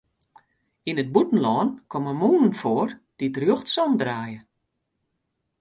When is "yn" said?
0.89-1.01